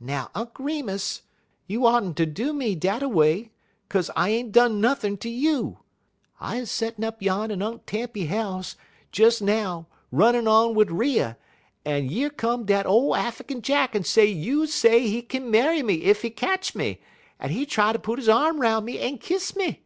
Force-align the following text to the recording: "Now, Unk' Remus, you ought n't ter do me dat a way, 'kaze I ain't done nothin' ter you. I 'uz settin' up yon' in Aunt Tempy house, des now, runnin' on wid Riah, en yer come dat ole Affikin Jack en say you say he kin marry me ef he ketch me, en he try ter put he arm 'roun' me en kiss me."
"Now, 0.00 0.30
Unk' 0.34 0.58
Remus, 0.58 1.22
you 1.66 1.86
ought 1.86 2.04
n't 2.04 2.14
ter 2.18 2.26
do 2.26 2.52
me 2.52 2.74
dat 2.74 3.02
a 3.02 3.08
way, 3.08 3.52
'kaze 3.88 4.10
I 4.14 4.28
ain't 4.28 4.52
done 4.52 4.82
nothin' 4.82 5.16
ter 5.16 5.30
you. 5.30 5.78
I 6.38 6.60
'uz 6.60 6.70
settin' 6.70 7.02
up 7.04 7.22
yon' 7.22 7.50
in 7.50 7.62
Aunt 7.62 7.86
Tempy 7.86 8.26
house, 8.26 8.76
des 9.12 9.32
now, 9.42 9.86
runnin' 10.10 10.46
on 10.46 10.74
wid 10.74 10.90
Riah, 10.90 11.36
en 11.86 12.04
yer 12.10 12.28
come 12.28 12.66
dat 12.66 12.84
ole 12.84 13.16
Affikin 13.16 13.62
Jack 13.62 13.96
en 13.96 14.04
say 14.04 14.26
you 14.26 14.66
say 14.66 15.08
he 15.08 15.22
kin 15.22 15.50
marry 15.50 15.82
me 15.82 16.02
ef 16.04 16.20
he 16.20 16.28
ketch 16.28 16.74
me, 16.74 17.00
en 17.40 17.48
he 17.48 17.64
try 17.64 17.94
ter 17.94 17.98
put 17.98 18.18
he 18.18 18.30
arm 18.30 18.60
'roun' 18.60 18.84
me 18.84 18.98
en 19.00 19.16
kiss 19.16 19.56
me." 19.56 19.82